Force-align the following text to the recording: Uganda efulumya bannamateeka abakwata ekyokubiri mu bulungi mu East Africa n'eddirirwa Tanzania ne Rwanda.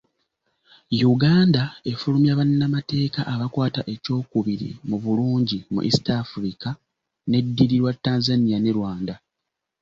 Uganda 1.13 1.63
efulumya 1.91 2.33
bannamateeka 2.39 3.21
abakwata 3.33 3.81
ekyokubiri 3.93 4.69
mu 4.87 4.97
bulungi 5.03 5.57
mu 5.73 5.79
East 5.87 6.05
Africa 6.21 6.69
n'eddirirwa 7.29 7.91
Tanzania 8.05 8.57
ne 8.61 8.71
Rwanda. 8.77 9.15